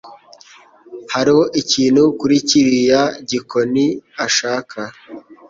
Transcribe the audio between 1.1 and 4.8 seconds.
Hariho ikintu kuri kiriya gikoni ashaka.